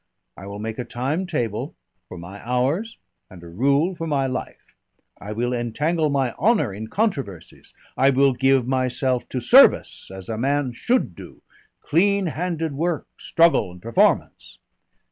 [0.35, 1.75] I will make a time table
[2.07, 2.97] for my hours
[3.29, 4.73] and a rule for my life,
[5.19, 10.39] I will entangle my honour in controversies, I will give myself to service, as a
[10.39, 11.43] man should do.
[11.81, 14.57] Clean handed work, struggle, and performance."